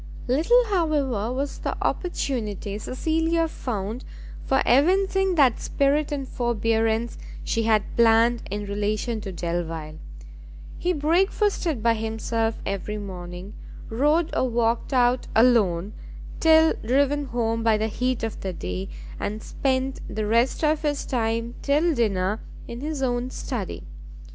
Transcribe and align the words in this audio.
Little, 0.27 0.65
however, 0.65 1.31
was 1.31 1.59
the 1.59 1.77
opportunity 1.79 2.79
Cecilia 2.79 3.47
found, 3.47 4.03
for 4.43 4.63
evincing 4.65 5.35
that 5.35 5.59
spirit 5.59 6.11
and 6.11 6.27
forbearance 6.27 7.19
she 7.43 7.61
had 7.69 7.83
planned 7.95 8.41
in 8.49 8.65
relation 8.65 9.21
to 9.21 9.31
Delvile; 9.31 9.99
he 10.79 10.91
breakfasted 10.91 11.83
by 11.83 11.93
himself 11.93 12.57
every 12.65 12.97
morning, 12.97 13.53
rode 13.91 14.35
or 14.35 14.49
walked 14.49 14.91
out 14.91 15.27
alone 15.35 15.93
till 16.39 16.73
driven 16.83 17.25
home 17.25 17.61
by 17.61 17.77
the 17.77 17.85
heat 17.87 18.23
of 18.23 18.39
the 18.39 18.53
day, 18.53 18.89
and 19.19 19.43
spent 19.43 19.99
the 20.09 20.25
rest 20.25 20.63
of 20.63 20.81
his 20.81 21.05
time 21.05 21.53
till 21.61 21.93
dinner 21.93 22.39
in 22.67 22.81
his 22.81 23.03
own 23.03 23.29
study. 23.29 23.83